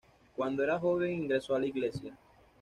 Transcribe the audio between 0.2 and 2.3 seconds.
Cuando era joven ingresó en la Iglesia.